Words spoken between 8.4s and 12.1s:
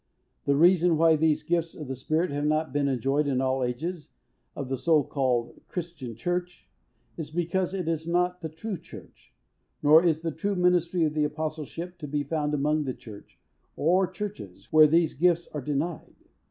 the true Church; nor, is the true ministry or Apostleship to